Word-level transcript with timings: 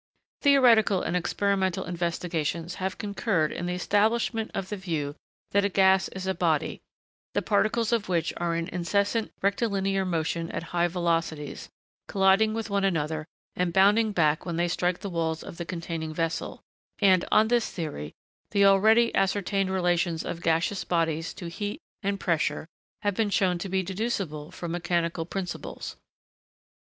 Theoretical 0.41 1.03
and 1.03 1.15
experimental 1.15 1.85
investigations 1.85 2.73
have 2.81 2.97
concurred 2.97 3.51
in 3.51 3.67
the 3.67 3.75
establishment 3.75 4.49
of 4.55 4.69
the 4.69 4.75
view 4.75 5.13
that 5.51 5.63
a 5.63 5.69
gas 5.69 6.07
is 6.07 6.25
a 6.25 6.33
body, 6.33 6.81
the 7.35 7.43
particles 7.43 7.91
of 7.93 8.09
which 8.09 8.33
are 8.37 8.55
in 8.55 8.67
incessant 8.69 9.31
rectilinear 9.43 10.03
motion 10.03 10.49
at 10.49 10.63
high 10.73 10.87
velocities, 10.87 11.69
colliding 12.07 12.55
with 12.55 12.67
one 12.67 12.83
another 12.83 13.27
and 13.55 13.73
bounding 13.73 14.11
back 14.11 14.43
when 14.43 14.55
they 14.55 14.67
strike 14.67 15.01
the 15.01 15.09
walls 15.11 15.43
of 15.43 15.57
the 15.57 15.65
containing 15.65 16.15
vessel; 16.15 16.63
and, 16.97 17.23
on 17.31 17.49
this 17.49 17.69
theory, 17.71 18.11
the 18.49 18.65
already 18.65 19.13
ascertained 19.13 19.69
relations 19.69 20.25
of 20.25 20.41
gaseous 20.41 20.83
bodies 20.83 21.31
to 21.31 21.45
heat 21.47 21.79
and 22.01 22.19
pressure 22.19 22.65
have 23.03 23.13
been 23.13 23.29
shown 23.29 23.59
to 23.59 23.69
be 23.69 23.83
deducible 23.83 24.49
from 24.49 24.71
mechanical 24.71 25.27
principles. 25.27 25.95